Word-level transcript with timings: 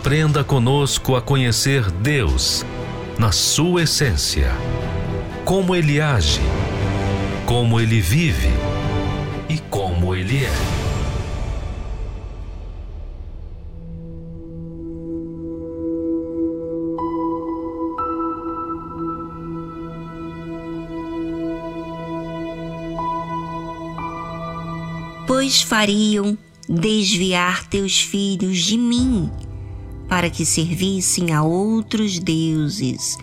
Aprenda 0.00 0.42
conosco 0.42 1.14
a 1.14 1.20
conhecer 1.20 1.90
Deus 1.90 2.64
na 3.18 3.32
sua 3.32 3.82
essência, 3.82 4.50
como 5.44 5.76
Ele 5.76 6.00
age, 6.00 6.40
como 7.44 7.78
Ele 7.78 8.00
vive 8.00 8.48
e 9.46 9.58
como 9.58 10.14
ele 10.14 10.42
é. 10.42 10.50
Pois 25.26 25.60
fariam 25.60 26.38
desviar 26.66 27.66
teus 27.66 28.00
filhos 28.00 28.60
de 28.60 28.78
mim, 28.78 29.30
para 30.10 30.28
que 30.28 30.44
servissem 30.44 31.32
a 31.32 31.44
outros 31.44 32.18
deuses, 32.18 33.16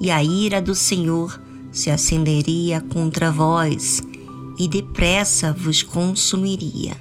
e 0.00 0.10
a 0.10 0.24
ira 0.24 0.62
do 0.62 0.74
Senhor 0.74 1.38
se 1.70 1.90
acenderia 1.90 2.80
contra 2.80 3.30
vós 3.30 4.02
e 4.58 4.66
depressa 4.66 5.52
vos 5.52 5.82
consumiria. 5.82 6.96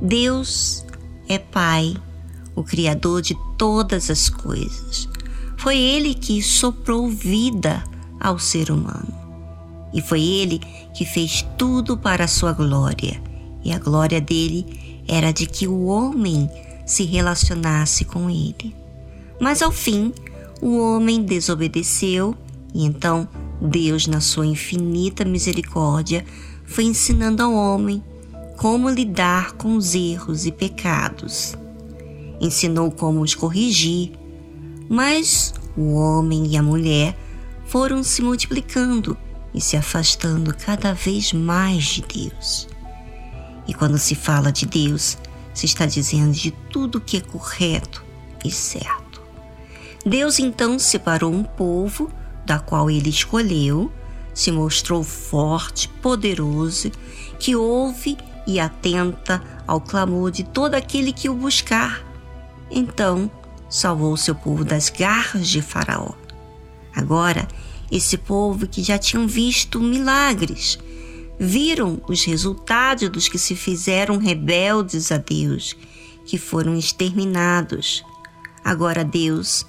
Deus 0.00 0.86
é 1.28 1.40
Pai, 1.40 1.96
o 2.54 2.62
Criador 2.62 3.20
de 3.20 3.36
todas 3.58 4.10
as 4.10 4.30
coisas. 4.30 5.08
Foi 5.58 5.76
Ele 5.76 6.14
que 6.14 6.40
soprou 6.40 7.08
vida 7.08 7.82
ao 8.20 8.38
ser 8.38 8.70
humano. 8.70 9.12
E 9.92 10.00
foi 10.00 10.22
Ele 10.22 10.60
que 10.94 11.04
fez 11.04 11.44
tudo 11.58 11.96
para 11.96 12.26
a 12.26 12.28
sua 12.28 12.52
glória. 12.52 13.20
E 13.64 13.72
a 13.72 13.78
glória 13.80 14.20
dele 14.20 15.02
era 15.08 15.32
de 15.32 15.46
que 15.46 15.66
o 15.66 15.86
homem 15.86 16.48
se 16.86 17.04
relacionasse 17.04 18.04
com 18.04 18.30
Ele. 18.30 18.74
Mas 19.40 19.60
ao 19.60 19.72
fim, 19.72 20.14
o 20.62 20.78
homem 20.78 21.22
desobedeceu 21.22 22.34
e 22.72 22.84
então 22.86 23.28
Deus, 23.60 24.06
na 24.06 24.20
sua 24.20 24.46
infinita 24.46 25.24
misericórdia, 25.24 26.24
foi 26.64 26.84
ensinando 26.84 27.42
ao 27.42 27.52
homem 27.52 28.02
como 28.56 28.88
lidar 28.88 29.52
com 29.52 29.76
os 29.76 29.94
erros 29.94 30.46
e 30.46 30.52
pecados. 30.52 31.54
Ensinou 32.40 32.90
como 32.90 33.20
os 33.20 33.34
corrigir, 33.34 34.12
mas 34.88 35.54
o 35.76 35.94
homem 35.94 36.46
e 36.46 36.56
a 36.56 36.62
mulher 36.62 37.16
foram 37.66 38.02
se 38.02 38.22
multiplicando 38.22 39.16
e 39.52 39.60
se 39.60 39.76
afastando 39.76 40.54
cada 40.54 40.92
vez 40.92 41.32
mais 41.32 41.84
de 41.84 42.02
Deus. 42.02 42.68
E 43.66 43.74
quando 43.74 43.98
se 43.98 44.14
fala 44.14 44.52
de 44.52 44.66
Deus, 44.66 45.18
se 45.56 45.64
está 45.64 45.86
dizendo 45.86 46.32
de 46.32 46.50
tudo 46.50 47.00
que 47.00 47.16
é 47.16 47.20
correto 47.20 48.04
e 48.44 48.50
certo. 48.50 49.22
Deus 50.04 50.38
então 50.38 50.78
separou 50.78 51.32
um 51.32 51.42
povo 51.42 52.12
da 52.44 52.58
qual 52.58 52.90
ele 52.90 53.08
escolheu 53.08 53.90
se 54.34 54.52
mostrou 54.52 55.02
forte, 55.02 55.88
poderoso, 55.88 56.92
que 57.38 57.56
ouve 57.56 58.18
e 58.46 58.60
atenta 58.60 59.42
ao 59.66 59.80
clamor 59.80 60.30
de 60.30 60.44
todo 60.44 60.74
aquele 60.74 61.10
que 61.10 61.30
o 61.30 61.34
buscar. 61.34 62.04
Então, 62.70 63.30
salvou 63.66 64.14
seu 64.14 64.34
povo 64.34 64.62
das 64.62 64.90
garras 64.90 65.48
de 65.48 65.62
Faraó. 65.62 66.12
Agora, 66.94 67.48
esse 67.90 68.18
povo 68.18 68.66
que 68.66 68.82
já 68.82 68.98
tinham 68.98 69.26
visto 69.26 69.80
milagres, 69.80 70.78
viram 71.38 72.00
os 72.08 72.24
resultados 72.24 73.08
dos 73.08 73.28
que 73.28 73.38
se 73.38 73.54
fizeram 73.54 74.18
rebeldes 74.18 75.12
a 75.12 75.18
Deus, 75.18 75.76
que 76.24 76.38
foram 76.38 76.76
exterminados. 76.76 78.04
Agora 78.64 79.04
Deus, 79.04 79.66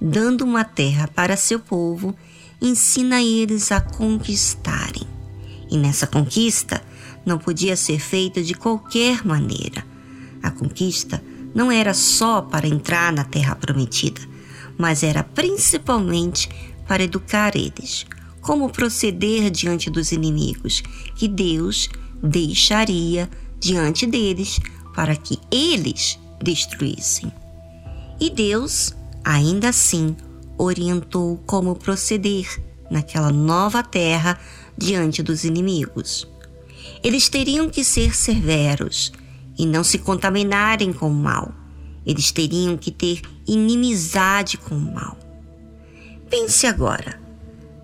dando 0.00 0.44
uma 0.44 0.64
terra 0.64 1.08
para 1.08 1.36
seu 1.36 1.58
povo, 1.58 2.14
ensina 2.60 3.22
eles 3.22 3.70
a 3.70 3.80
conquistarem. 3.80 5.06
E 5.70 5.76
nessa 5.76 6.06
conquista 6.06 6.82
não 7.26 7.38
podia 7.38 7.76
ser 7.76 7.98
feita 7.98 8.42
de 8.42 8.54
qualquer 8.54 9.24
maneira. 9.24 9.84
A 10.42 10.50
conquista 10.50 11.22
não 11.54 11.70
era 11.70 11.92
só 11.92 12.40
para 12.40 12.66
entrar 12.66 13.12
na 13.12 13.24
terra 13.24 13.54
prometida, 13.54 14.20
mas 14.78 15.02
era 15.02 15.22
principalmente 15.22 16.48
para 16.86 17.02
educar 17.02 17.54
eles, 17.54 18.06
como 18.48 18.70
proceder 18.70 19.50
diante 19.50 19.90
dos 19.90 20.10
inimigos 20.10 20.82
que 21.14 21.28
Deus 21.28 21.86
deixaria 22.22 23.28
diante 23.60 24.06
deles 24.06 24.58
para 24.94 25.14
que 25.14 25.38
eles 25.50 26.18
destruíssem. 26.42 27.30
E 28.18 28.30
Deus, 28.30 28.94
ainda 29.22 29.68
assim, 29.68 30.16
orientou 30.56 31.36
como 31.44 31.76
proceder 31.76 32.48
naquela 32.90 33.30
nova 33.30 33.82
terra 33.82 34.40
diante 34.78 35.22
dos 35.22 35.44
inimigos. 35.44 36.26
Eles 37.04 37.28
teriam 37.28 37.68
que 37.68 37.84
ser 37.84 38.16
severos 38.16 39.12
e 39.58 39.66
não 39.66 39.84
se 39.84 39.98
contaminarem 39.98 40.90
com 40.90 41.10
o 41.10 41.14
mal. 41.14 41.52
Eles 42.06 42.32
teriam 42.32 42.78
que 42.78 42.90
ter 42.90 43.20
inimizade 43.46 44.56
com 44.56 44.74
o 44.74 44.94
mal. 44.94 45.18
Pense 46.30 46.66
agora: 46.66 47.27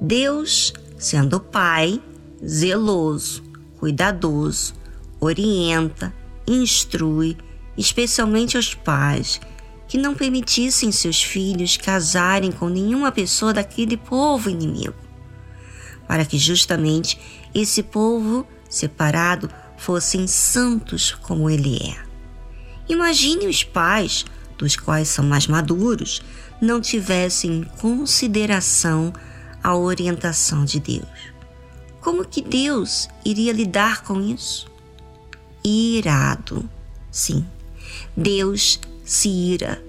Deus, 0.05 0.75
sendo 0.99 1.41
Pai, 1.41 1.99
zeloso, 2.47 3.43
cuidadoso, 3.79 4.75
orienta, 5.19 6.15
instrui, 6.47 7.39
especialmente 7.77 8.57
aos 8.57 8.75
pais 8.75 9.41
que 9.89 9.97
não 9.97 10.15
permitissem 10.15 10.93
seus 10.93 11.23
filhos 11.23 11.79
casarem 11.79 12.53
com 12.53 12.69
nenhuma 12.69 13.11
pessoa 13.11 13.55
daquele 13.55 13.97
povo 13.97 14.51
inimigo, 14.51 14.95
para 16.07 16.27
que 16.27 16.37
justamente 16.37 17.19
esse 17.55 17.83
povo 17.83 18.47
separado 18.69 19.49
fossem 19.79 20.27
santos 20.27 21.13
como 21.15 21.49
ele 21.49 21.79
é. 21.79 21.97
Imagine 22.89 23.47
os 23.47 23.65
pais, 23.65 24.27
dos 24.59 24.77
quais 24.77 25.09
são 25.09 25.25
mais 25.25 25.47
maduros, 25.47 26.21
não 26.61 26.79
tivessem 26.81 27.53
em 27.53 27.65
consideração 27.65 29.13
a 29.65 29.75
orientação 29.75 30.63
de 30.63 30.79
Deus. 30.79 31.33
Como 32.03 32.23
que 32.23 32.43
Deus 32.43 33.09
iria 33.25 33.51
lidar 33.51 34.05
com 34.05 34.21
isso? 34.21 34.71
Irado. 35.65 36.69
Sim, 37.11 37.47
Deus 38.15 38.79
se 39.03 39.31
ira. 39.31 39.83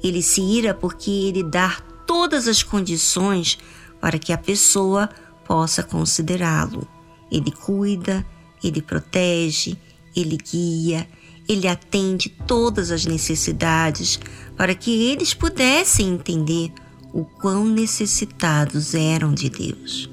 Ele 0.00 0.22
se 0.22 0.40
ira 0.40 0.72
porque 0.72 1.10
ele 1.10 1.42
dá 1.42 1.76
todas 2.06 2.46
as 2.46 2.62
condições 2.62 3.58
para 4.00 4.16
que 4.16 4.32
a 4.32 4.38
pessoa 4.38 5.10
possa 5.44 5.82
considerá-lo. 5.82 6.86
Ele 7.28 7.50
cuida, 7.50 8.24
ele 8.62 8.80
protege, 8.80 9.76
ele 10.14 10.36
guia, 10.36 11.08
ele 11.48 11.66
atende 11.66 12.28
todas 12.28 12.92
as 12.92 13.04
necessidades 13.04 14.20
para 14.56 14.72
que 14.72 15.10
eles 15.10 15.34
pudessem 15.34 16.10
entender 16.10 16.72
o 17.16 17.24
quão 17.24 17.64
necessitados 17.64 18.94
eram 18.94 19.32
de 19.32 19.48
Deus. 19.48 20.10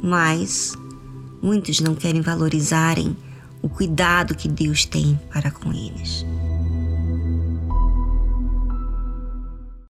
Mas 0.00 0.74
muitos 1.42 1.80
não 1.80 1.96
querem 1.96 2.20
valorizarem 2.20 3.16
o 3.60 3.68
cuidado 3.68 4.36
que 4.36 4.46
Deus 4.46 4.84
tem 4.84 5.18
para 5.32 5.50
com 5.50 5.72
eles. 5.72 6.24